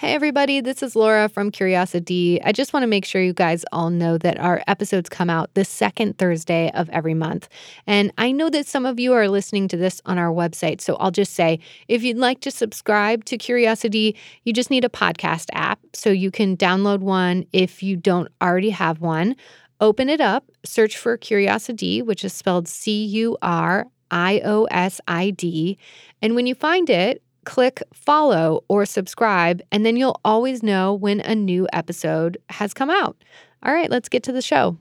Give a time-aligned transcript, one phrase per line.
[0.00, 2.40] Hey, everybody, this is Laura from CuriosiD.
[2.42, 5.52] I just want to make sure you guys all know that our episodes come out
[5.52, 7.50] the second Thursday of every month.
[7.86, 10.80] And I know that some of you are listening to this on our website.
[10.80, 14.88] So I'll just say if you'd like to subscribe to CuriosiD, you just need a
[14.88, 15.80] podcast app.
[15.92, 19.36] So you can download one if you don't already have one.
[19.82, 25.02] Open it up, search for CuriosiD, which is spelled C U R I O S
[25.06, 25.76] I D.
[26.22, 31.20] And when you find it, click follow or subscribe, and then you'll always know when
[31.20, 33.16] a new episode has come out.
[33.62, 34.76] All right, let's get to the show.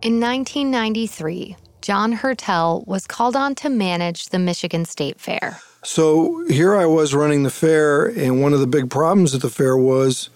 [0.00, 5.60] In 1993, John Hertel was called on to manage the Michigan State Fair.
[5.84, 9.50] So here I was running the fair, and one of the big problems at the
[9.50, 10.30] fair was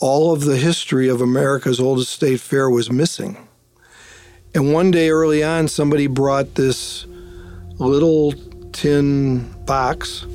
[0.00, 3.48] all of the history of America's oldest state fair was missing.
[4.54, 7.06] And one day early on, somebody brought this
[7.78, 8.34] little
[8.72, 10.26] tin box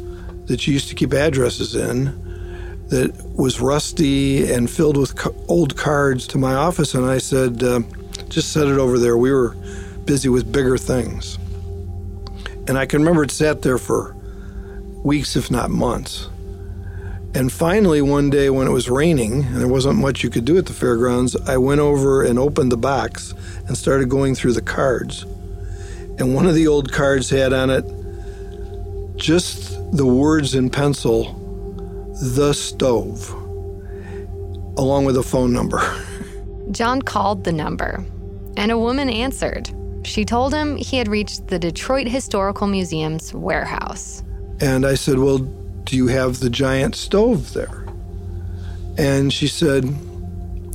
[0.46, 2.06] that you used to keep addresses in
[2.90, 5.14] that was rusty and filled with
[5.50, 6.94] old cards to my office.
[6.94, 7.82] And I said, uh,
[8.30, 9.18] just set it over there.
[9.18, 9.56] We were
[10.06, 11.38] busy with bigger things.
[12.68, 14.14] And I can remember it sat there for
[15.04, 16.30] weeks, if not months.
[17.34, 20.58] And finally, one day when it was raining and there wasn't much you could do
[20.58, 23.34] at the fairgrounds, I went over and opened the box
[23.68, 25.24] and started going through the cards.
[26.20, 27.86] And one of the old cards had on it
[29.18, 31.34] just the words in pencil,
[32.36, 33.30] the stove,
[34.78, 35.82] along with a phone number.
[36.72, 38.06] John called the number,
[38.56, 39.70] and a woman answered.
[40.04, 44.24] She told him he had reached the Detroit Historical Museum's warehouse.
[44.62, 47.86] And I said, Well, do you have the giant stove there?
[48.98, 49.84] And she said,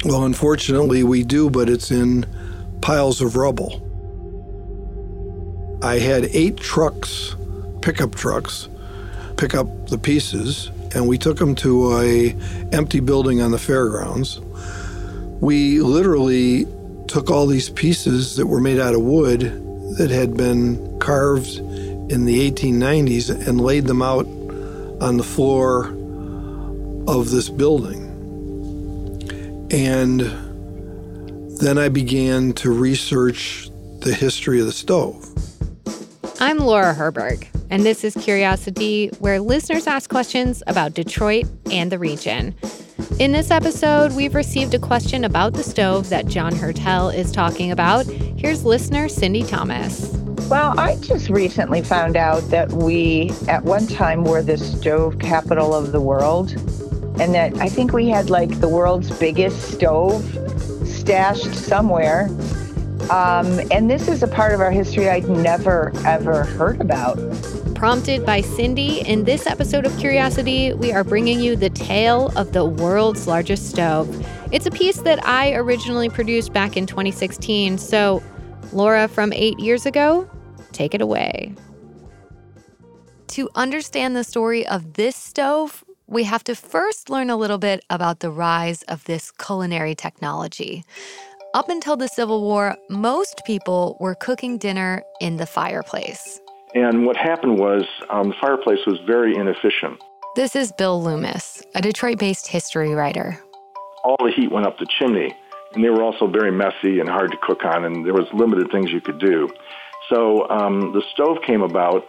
[0.05, 2.27] Well, unfortunately, we do, but it's in
[2.81, 3.89] piles of rubble.
[5.83, 7.35] I had eight trucks
[7.83, 8.69] pickup trucks,
[9.36, 12.30] pick up the pieces, and we took them to a
[12.72, 14.41] empty building on the fairgrounds.
[15.41, 16.66] We literally
[17.08, 19.40] took all these pieces that were made out of wood
[19.98, 24.27] that had been carved in the 1890s and laid them out
[25.02, 25.89] on the floor
[27.08, 28.08] of this building.
[29.73, 30.20] And
[31.58, 33.70] then I began to research
[34.01, 35.28] the history of the stove.
[36.40, 41.98] I'm Laura Herberg and this is CuriosiD, where listeners ask questions about Detroit and the
[41.98, 42.55] region.
[43.18, 47.70] In this episode, we've received a question about the stove that John Hertel is talking
[47.70, 48.05] about.
[48.05, 50.10] Here's listener Cindy Thomas.
[50.50, 55.74] Well, I just recently found out that we, at one time, were the stove capital
[55.74, 56.52] of the world,
[57.18, 60.22] and that I think we had like the world's biggest stove
[60.86, 62.28] stashed somewhere.
[63.08, 67.18] Um, and this is a part of our history I'd never, ever heard about
[67.83, 69.01] prompted by Cindy.
[69.01, 73.70] In this episode of CuriosiD, we are bringing you the tale of the world's largest
[73.70, 74.25] stove.
[74.53, 77.79] It's a piece that I originally produced back in 2016.
[77.79, 78.23] So,
[78.73, 80.31] Laura from eight years ago,
[80.70, 81.57] take it away.
[83.27, 87.85] To understand the story of this stove, we have to first learn a little bit
[87.91, 90.85] about the rise of this culinary technology.
[91.53, 96.39] Up until the Civil War, most people were cooking dinner in the fireplace.
[96.74, 100.02] And what happened was um, the fireplace was very inefficient.
[100.34, 103.38] This is Bill Loomis, a Detroit based history writer.
[104.05, 105.34] All the heat went up the chimney,
[105.74, 108.70] and they were also very messy and hard to cook on, and there was limited
[108.72, 109.48] things you could do.
[110.08, 112.05] So um, the stove came about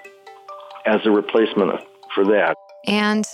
[0.86, 1.72] as a replacement
[2.16, 2.56] for that.
[2.88, 3.28] And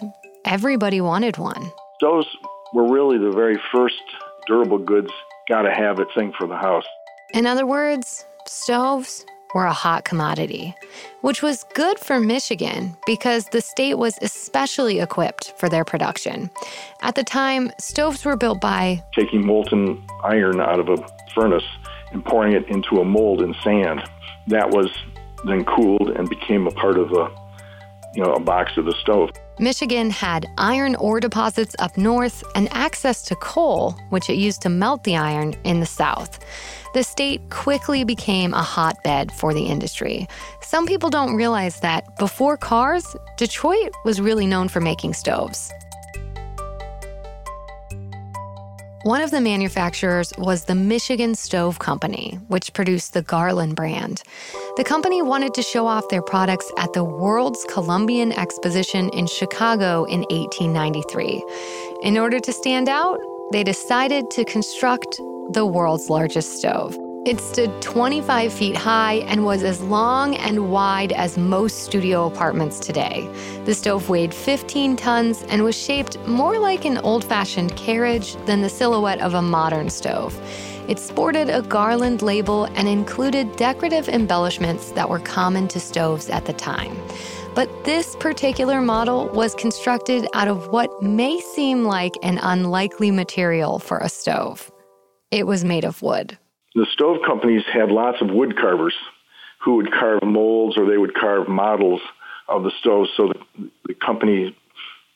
[0.45, 1.71] everybody wanted one.
[1.97, 2.27] Stoves
[2.73, 4.01] were really the very first
[4.47, 5.11] durable goods,
[5.47, 6.85] gotta have it thing for the house.
[7.33, 10.75] In other words, stoves were a hot commodity,
[11.21, 16.49] which was good for Michigan because the state was especially equipped for their production.
[17.01, 20.97] At the time, stoves were built by taking molten iron out of a
[21.33, 21.63] furnace
[22.11, 24.01] and pouring it into a mold in sand.
[24.47, 24.89] That was
[25.45, 27.29] then cooled and became a part of a
[28.13, 29.29] you know a box of the stove.
[29.59, 34.69] Michigan had iron ore deposits up north and access to coal, which it used to
[34.69, 36.39] melt the iron in the south
[36.93, 40.27] the state quickly became a hotbed for the industry.
[40.61, 45.71] Some people don't realize that before cars, Detroit was really known for making stoves.
[49.03, 54.23] One of the manufacturers was the Michigan Stove Company, which produced the Garland brand.
[54.75, 60.03] The company wanted to show off their products at the World's Columbian Exposition in Chicago
[60.03, 61.41] in 1893.
[62.03, 63.17] In order to stand out,
[63.53, 65.15] they decided to construct
[65.51, 66.97] the world's largest stove.
[67.25, 72.79] It stood 25 feet high and was as long and wide as most studio apartments
[72.79, 73.29] today.
[73.65, 78.61] The stove weighed 15 tons and was shaped more like an old fashioned carriage than
[78.61, 80.33] the silhouette of a modern stove.
[80.87, 86.45] It sported a garland label and included decorative embellishments that were common to stoves at
[86.45, 86.95] the time.
[87.53, 93.77] But this particular model was constructed out of what may seem like an unlikely material
[93.77, 94.71] for a stove.
[95.31, 96.37] It was made of wood.
[96.75, 98.95] The stove companies had lots of wood carvers
[99.63, 102.01] who would carve molds or they would carve models
[102.47, 104.55] of the stove so that the company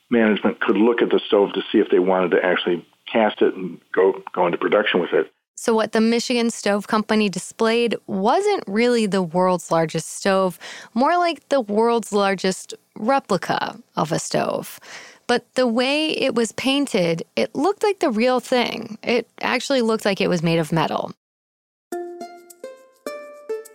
[0.09, 3.53] management could look at the stove to see if they wanted to actually cast it
[3.55, 5.31] and go, go into production with it.
[5.55, 10.59] So, what the Michigan Stove Company displayed wasn't really the world's largest stove,
[10.93, 14.79] more like the world's largest replica of a stove.
[15.25, 18.97] But the way it was painted, it looked like the real thing.
[19.03, 21.13] It actually looked like it was made of metal.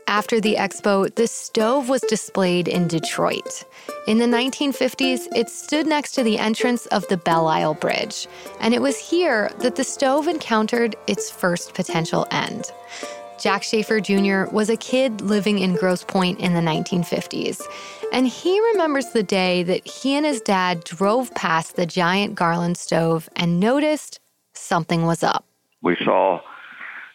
[0.09, 3.65] After the expo, the stove was displayed in Detroit.
[4.07, 8.27] In the 1950s, it stood next to the entrance of the Belle Isle Bridge,
[8.59, 12.73] and it was here that the stove encountered its first potential end.
[13.39, 14.45] Jack Schaefer Jr.
[14.51, 17.61] was a kid living in Grosse Pointe in the 1950s,
[18.11, 22.79] and he remembers the day that he and his dad drove past the giant Garland
[22.79, 24.21] stove and noticed
[24.55, 25.45] something was up.
[25.83, 26.41] We saw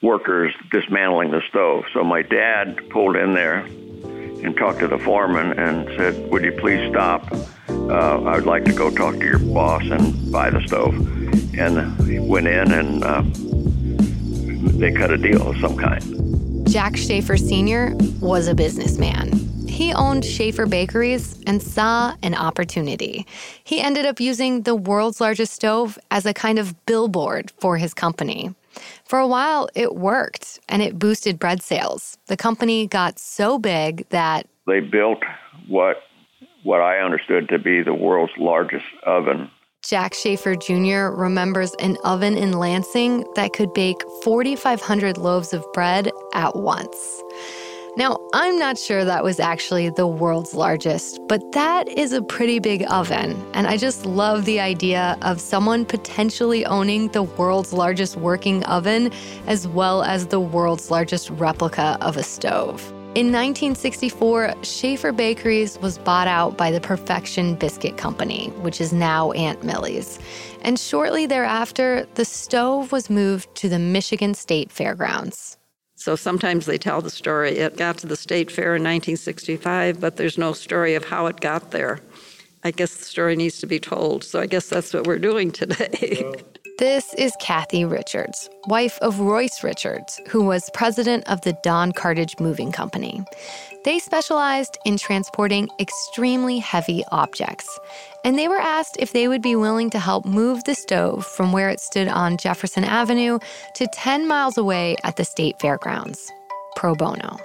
[0.03, 1.85] workers dismantling the stove.
[1.93, 6.51] So my dad pulled in there and talked to the foreman and said, Would you
[6.51, 7.31] please stop?
[7.69, 10.93] Uh, I would like to go talk to your boss and buy the stove.
[11.57, 13.23] And went in and uh,
[14.77, 16.67] they cut a deal of some kind.
[16.67, 17.95] Jack Schaefer Sr.
[18.19, 19.31] was a businessman.
[19.67, 23.25] He owned Schaefer Bakeries and saw an opportunity.
[23.63, 27.93] He ended up using the world's largest stove as a kind of billboard for his
[27.93, 28.53] company.
[29.05, 32.17] For a while, it worked and it boosted bread sales.
[32.27, 35.23] The company got so big that they built
[35.67, 35.97] what
[36.63, 39.49] what I understood to be the world's largest oven.
[39.83, 41.13] Jack Schaefer Jr.
[41.13, 47.21] remembers an oven in Lansing that could bake 4,500 loaves of bread at once.
[47.95, 52.57] Now, I'm not sure that was actually the world's largest, but that is a pretty
[52.57, 53.39] big oven.
[53.53, 59.11] And I just love the idea of someone potentially owning the world's largest working oven
[59.45, 62.81] as well as the world's largest replica of a stove.
[63.13, 69.33] In 1964, Schaefer Bakeries was bought out by the Perfection Biscuit Company, which is now
[69.33, 70.17] Aunt Millie's.
[70.63, 75.59] And shortly thereafter, the stove was moved to the Michigan State Fairgrounds.
[76.03, 77.59] So sometimes they tell the story.
[77.59, 81.39] It got to the state fair in 1965, but there's no story of how it
[81.39, 82.01] got there.
[82.65, 84.25] I guess the story needs to be told.
[84.25, 86.29] So I guess that's what we're doing today.
[86.79, 92.33] This is Kathy Richards, wife of Royce Richards, who was president of the Don Cartage
[92.39, 93.23] Moving Company.
[93.85, 97.79] They specialized in transporting extremely heavy objects,
[98.23, 101.51] and they were asked if they would be willing to help move the stove from
[101.51, 103.39] where it stood on Jefferson Avenue
[103.75, 106.31] to 10 miles away at the state fairgrounds.
[106.75, 107.37] Pro bono.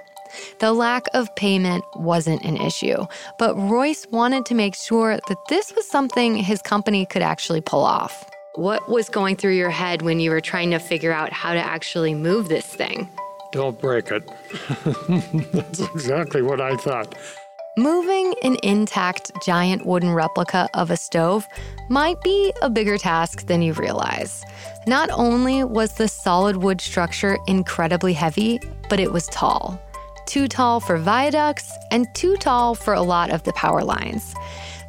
[0.59, 3.05] The lack of payment wasn't an issue,
[3.37, 7.83] but Royce wanted to make sure that this was something his company could actually pull
[7.83, 8.29] off.
[8.55, 11.59] What was going through your head when you were trying to figure out how to
[11.59, 13.09] actually move this thing?
[13.51, 14.29] Don't break it.
[15.51, 17.15] That's exactly what I thought.
[17.77, 21.47] Moving an intact giant wooden replica of a stove
[21.87, 24.43] might be a bigger task than you realize.
[24.87, 28.59] Not only was the solid wood structure incredibly heavy,
[28.89, 29.79] but it was tall.
[30.25, 34.33] Too tall for viaducts and too tall for a lot of the power lines.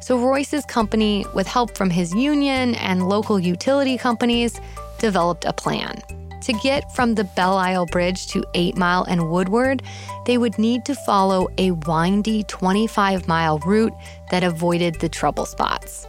[0.01, 4.59] So Royce's company, with help from his union and local utility companies,
[4.97, 6.01] developed a plan.
[6.41, 9.83] To get from the Belle Isle Bridge to 8 Mile and Woodward,
[10.25, 13.93] they would need to follow a windy 25 mile route
[14.31, 16.07] that avoided the trouble spots.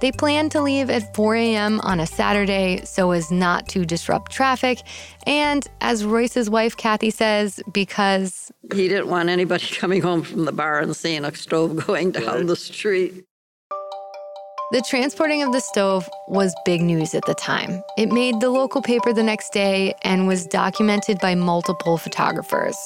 [0.00, 1.80] They planned to leave at 4 a.m.
[1.80, 4.82] on a Saturday so as not to disrupt traffic.
[5.26, 10.52] And as Royce's wife, Kathy, says, because he didn't want anybody coming home from the
[10.52, 13.24] bar and seeing a stove going down the street.
[14.74, 17.84] The transporting of the stove was big news at the time.
[17.96, 22.76] It made the local paper the next day and was documented by multiple photographers.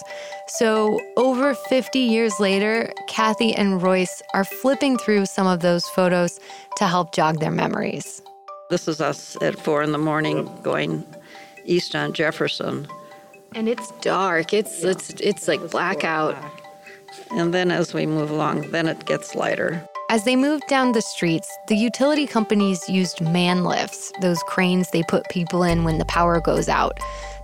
[0.48, 6.38] So, over 50 years later, Kathy and Royce are flipping through some of those photos
[6.76, 8.20] to help jog their memories.
[8.68, 11.06] This is us at four in the morning going
[11.64, 12.86] east on Jefferson.
[13.54, 14.52] And it's dark.
[14.52, 16.36] It's it's it's like blackout.
[17.30, 19.88] And then as we move along, then it gets lighter.
[20.10, 25.02] As they moved down the streets, the utility companies used man lifts, those cranes they
[25.02, 26.98] put people in when the power goes out,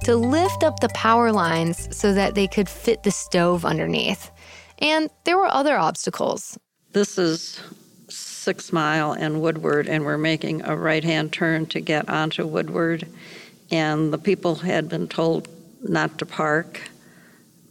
[0.04, 4.30] to lift up the power lines so that they could fit the stove underneath.
[4.78, 6.58] And there were other obstacles.
[6.92, 7.60] This is
[8.08, 13.06] Six Mile and Woodward, and we're making a right hand turn to get onto Woodward.
[13.70, 15.48] And the people had been told
[15.82, 16.80] not to park,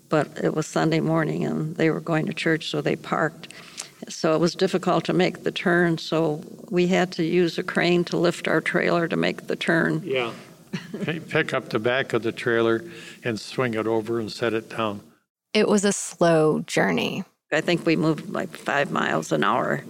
[0.09, 3.47] but it was Sunday morning and they were going to church, so they parked.
[4.10, 8.03] So it was difficult to make the turn, so we had to use a crane
[8.05, 10.01] to lift our trailer to make the turn.
[10.03, 10.31] Yeah.
[11.29, 12.83] Pick up the back of the trailer
[13.24, 15.01] and swing it over and set it down.
[15.53, 17.24] It was a slow journey.
[17.51, 19.83] I think we moved like five miles an hour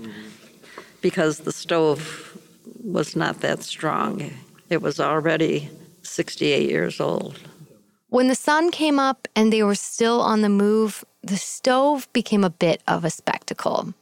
[1.02, 2.38] because the stove
[2.84, 4.32] was not that strong.
[4.70, 5.70] It was already
[6.02, 7.40] 68 years old.
[8.10, 12.44] When the sun came up and they were still on the move, the stove became
[12.44, 13.94] a bit of a spectacle.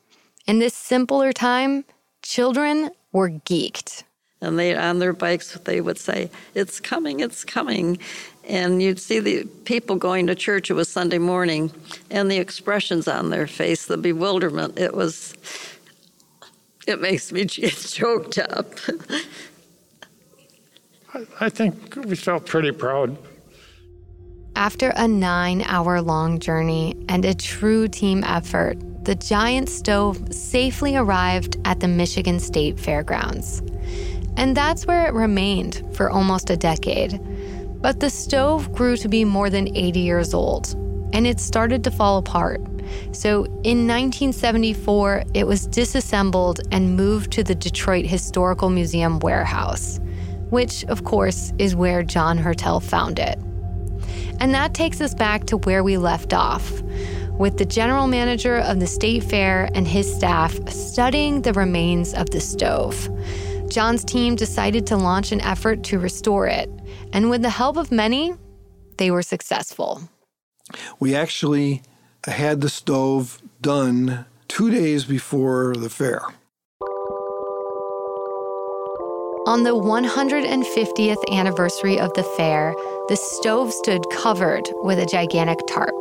[0.48, 1.86] In this simpler time,
[2.22, 4.04] children were geeked.
[4.44, 8.00] And they on their bikes they would say, It's coming, it's coming.
[8.48, 11.72] And you'd see the people going to church, it was Sunday morning,
[12.10, 15.36] and the expressions on their face, the bewilderment, it was
[16.88, 18.68] it makes me get choked up.
[21.40, 23.18] I think we felt pretty proud.
[24.56, 28.78] After a nine hour long journey and a true team effort,
[29.12, 33.62] the giant stove safely arrived at the Michigan State Fairgrounds.
[34.38, 37.20] And that's where it remained for almost a decade.
[37.82, 40.76] But the stove grew to be more than 80 years old,
[41.12, 42.62] and it started to fall apart.
[43.12, 50.00] So in 1974, it was disassembled and moved to the Detroit Historical Museum warehouse,
[50.52, 53.38] which, of course, is where John Hertel found it.
[54.40, 56.82] And that takes us back to where we left off
[57.42, 62.30] with the general manager of the state fair and his staff studying the remains of
[62.30, 63.10] the stove.
[63.68, 66.70] John's team decided to launch an effort to restore it,
[67.12, 68.36] and with the help of many,
[68.98, 70.04] they were successful.
[71.00, 71.82] We actually
[72.28, 76.22] had the stove done two days before the fair.
[79.48, 82.76] On the 150th anniversary of the fair,
[83.08, 85.96] the stove stood covered with a gigantic tarp.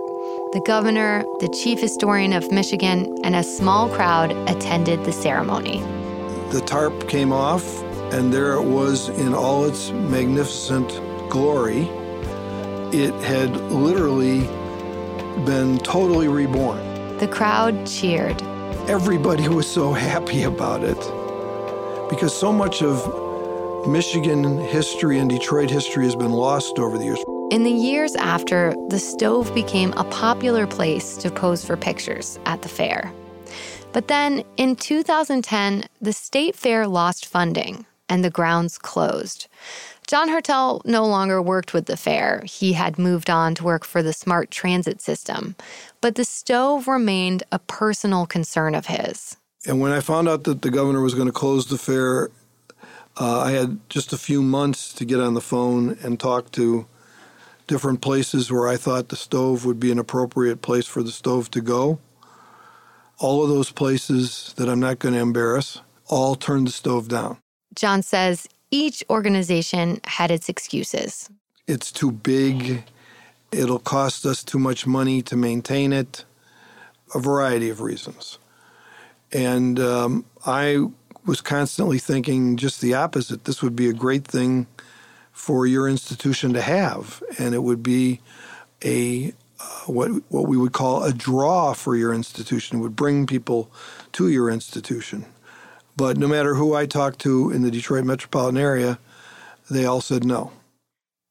[0.52, 5.78] The governor, the chief historian of Michigan, and a small crowd attended the ceremony.
[6.50, 7.80] The tarp came off,
[8.12, 10.88] and there it was in all its magnificent
[11.30, 11.82] glory.
[12.92, 14.40] It had literally
[15.46, 17.16] been totally reborn.
[17.18, 18.42] The crowd cheered.
[18.88, 20.98] Everybody was so happy about it
[22.10, 27.22] because so much of Michigan history and Detroit history has been lost over the years.
[27.50, 32.62] In the years after, the stove became a popular place to pose for pictures at
[32.62, 33.12] the fair.
[33.92, 39.48] But then in 2010, the state fair lost funding and the grounds closed.
[40.06, 42.44] John Hertel no longer worked with the fair.
[42.46, 45.56] He had moved on to work for the smart transit system.
[46.00, 49.36] But the stove remained a personal concern of his.
[49.66, 52.30] And when I found out that the governor was going to close the fair,
[53.18, 56.86] uh, I had just a few months to get on the phone and talk to
[57.70, 61.52] different places where I thought the stove would be an appropriate place for the stove
[61.52, 62.00] to go.
[63.18, 67.38] All of those places that I'm not going to embarrass all turned the stove down.
[67.76, 71.30] John says each organization had its excuses.
[71.68, 72.82] It's too big.
[73.52, 76.24] It'll cost us too much money to maintain it.
[77.14, 78.38] A variety of reasons.
[79.32, 80.86] And um, I
[81.24, 83.44] was constantly thinking just the opposite.
[83.44, 84.66] This would be a great thing
[85.40, 88.20] for your institution to have, and it would be
[88.84, 92.76] a uh, what what we would call a draw for your institution.
[92.76, 93.72] It would bring people
[94.12, 95.24] to your institution.
[95.96, 98.98] But no matter who I talked to in the Detroit metropolitan area,
[99.70, 100.52] they all said no.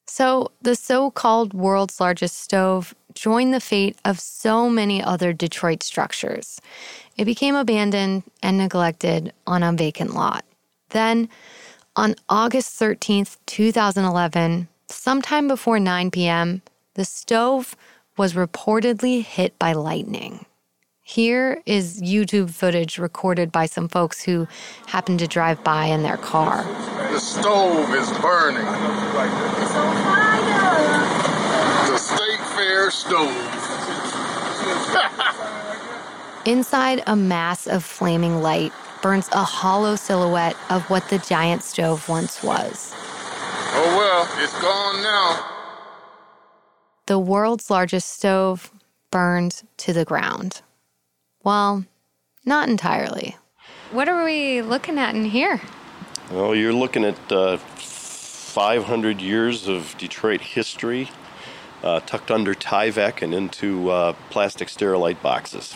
[0.08, 5.84] So the so called world's largest stove joined the fate of so many other Detroit
[5.84, 6.60] structures.
[7.16, 10.46] It became abandoned and neglected on a vacant lot.
[10.89, 11.30] Then,
[12.00, 16.62] on August 13th, 2011, sometime before 9 p.m.,
[16.94, 17.75] the stove
[18.15, 20.46] was reportedly hit by lightning.
[21.01, 24.48] Here is YouTube footage recorded by some folks who
[24.86, 26.63] happened to drive by in their car.
[27.12, 28.62] The stove is burning.
[28.62, 31.91] It's on fire.
[31.91, 33.27] The State Fair stove.
[36.46, 42.08] Inside a mass of flaming light burns a hollow silhouette of what the giant stove
[42.10, 42.94] once was.
[42.96, 45.46] Oh well, it's gone now.
[47.06, 48.72] The world's largest stove
[49.12, 50.62] burned to the ground.
[51.44, 51.86] Well,
[52.46, 53.36] not entirely.
[53.91, 55.62] what are we looking at in here?
[56.32, 61.10] Well, you're looking at uh, 500 years of Detroit history
[61.84, 65.75] uh, tucked under Tyvek and into uh, plastic sterilite boxes.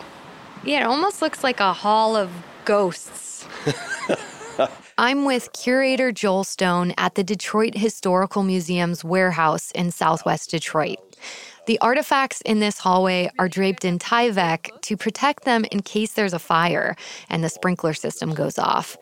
[0.63, 2.29] Yeah, it almost looks like a hall of
[2.65, 3.47] ghosts.
[4.97, 10.99] I'm with curator Joel Stone at the Detroit Historical Museum's warehouse in southwest Detroit.
[11.65, 16.33] The artifacts in this hallway are draped in Tyvek to protect them in case there's
[16.33, 16.97] a fire
[17.29, 18.97] and the sprinkler system goes off.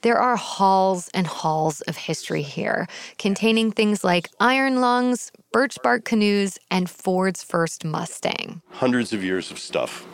[0.00, 2.86] There are halls and halls of history here,
[3.18, 8.62] containing things like iron lungs, birch bark canoes, and Ford's first Mustang.
[8.70, 10.06] Hundreds of years of stuff.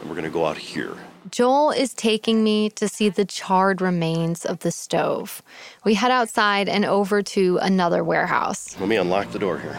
[0.00, 0.96] And we're going to go out here.
[1.28, 5.42] Joel is taking me to see the charred remains of the stove.
[5.84, 8.74] We head outside and over to another warehouse.
[8.80, 9.78] Let me unlock the door here.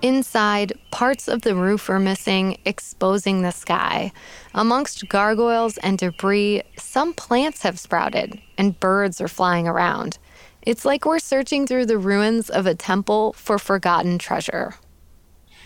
[0.00, 4.12] Inside, parts of the roof are missing, exposing the sky.
[4.54, 10.18] Amongst gargoyles and debris, some plants have sprouted and birds are flying around.
[10.62, 14.76] It's like we're searching through the ruins of a temple for forgotten treasure.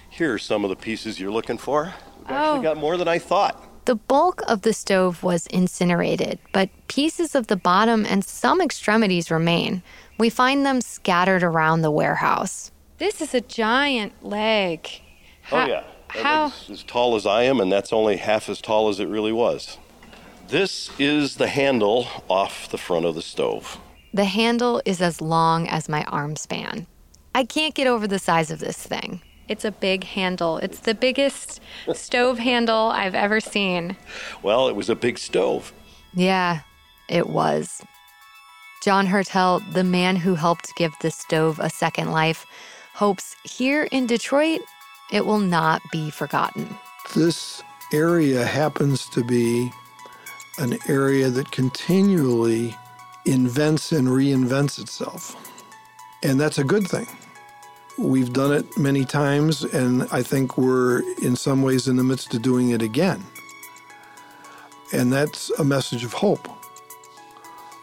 [0.09, 1.95] Here are some of the pieces you're looking for.
[2.29, 2.61] We've Oh.
[2.63, 3.63] got more than I thought.
[3.87, 9.31] The bulk of the stove was incinerated, but pieces of the bottom and some extremities
[9.31, 9.83] remain.
[10.19, 12.71] We find them scattered around the warehouse.
[12.99, 14.89] This is a giant leg.
[15.53, 15.85] oh, yeah.
[16.15, 19.01] That how- leg's as tall as I am, and that's only half as tall as
[19.01, 19.79] it really was.
[20.49, 23.79] This is the handle off the front of the stove.
[24.13, 26.87] The handle is as long as my arm span.
[27.35, 29.21] I can't get over the size of this thing.
[29.49, 30.59] It's a big handle.
[30.59, 31.61] It's the biggest
[31.95, 33.97] stove handle I've ever seen.
[34.43, 35.73] Well, it was a big stove.
[36.15, 36.61] Yeah,
[37.09, 37.83] it was.
[38.83, 42.47] John Hertel, the man who helped give the stove a second life,
[42.95, 44.61] hopes here in Detroit
[45.11, 46.69] it will not be forgotten.
[47.15, 47.63] This
[47.93, 49.71] area happens to be
[50.59, 52.77] an area that continually
[53.25, 55.37] invents and reinvents itself.
[56.23, 57.07] And that's a good thing.
[57.99, 62.33] We've done it many times, and I think we're in some ways in the midst
[62.33, 63.25] of doing it again.
[64.93, 66.49] And that's a message of hope.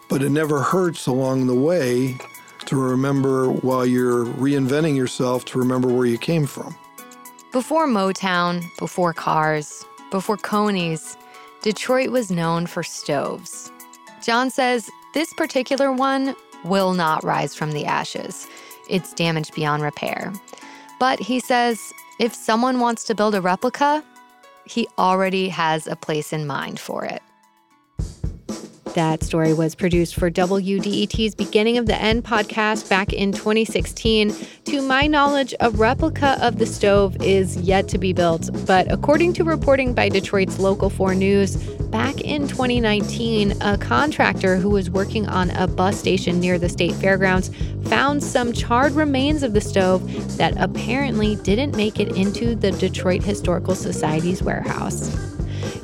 [0.07, 2.17] But it never hurts along the way
[2.65, 6.75] to remember while you're reinventing yourself to remember where you came from.
[7.51, 11.17] Before Motown, before cars, before Coney's,
[11.61, 13.69] Detroit was known for stoves.
[14.23, 18.47] John says this particular one will not rise from the ashes.
[18.89, 20.33] It's damaged beyond repair.
[20.99, 24.03] But he says if someone wants to build a replica,
[24.65, 27.21] he already has a place in mind for it.
[28.95, 34.33] That story was produced for WDET's Beginning of the End podcast back in 2016.
[34.63, 39.33] To my knowledge, a replica of the stove is yet to be built, but according
[39.33, 41.57] to reporting by Detroit's Local 4 News,
[41.91, 46.93] back in 2019, a contractor who was working on a bus station near the state
[46.93, 47.51] fairgrounds
[47.89, 53.23] found some charred remains of the stove that apparently didn't make it into the Detroit
[53.23, 55.34] Historical Society's warehouse.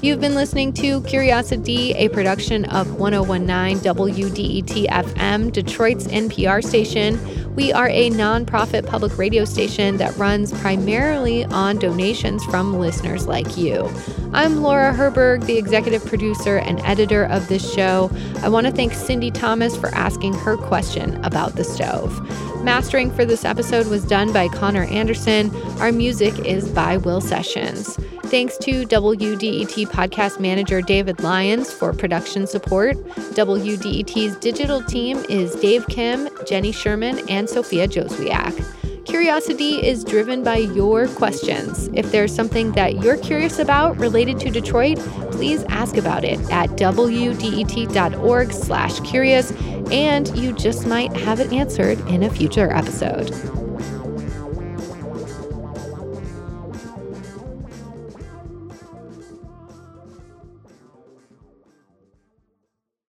[0.03, 7.19] You've been listening to CuriosiD, a production of 1019 WDET FM, Detroit's NPR station.
[7.53, 13.57] We are a nonprofit public radio station that runs primarily on donations from listeners like
[13.57, 13.93] you.
[14.33, 18.09] I'm Laura Herberg, the executive producer and editor of this show.
[18.41, 22.19] I want to thank Cindy Thomas for asking her question about the stove.
[22.63, 25.50] Mastering for this episode was done by Connor Anderson.
[25.80, 27.95] Our music is by Will Sessions.
[28.26, 32.97] Thanks to WDET podcast manager David Lyons for production support.
[33.34, 38.54] WDET's digital team is Dave Kim, Jenny Sherman, and Sophia Joswiak.
[39.06, 41.89] CuriosiD is driven by your questions.
[41.93, 45.00] If there's something that you're curious about related to Detroit,
[45.32, 49.52] please ask about it at wdet.org/curious,
[49.91, 53.61] and you just might have it answered in a future episode.